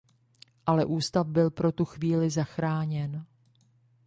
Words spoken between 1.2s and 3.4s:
byl pro tu chvíli zachráněn.